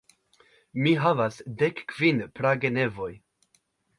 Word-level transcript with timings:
Mi 0.85 0.93
havas 1.01 1.37
dekkvin 1.59 2.23
pragenevoj. 2.39 3.13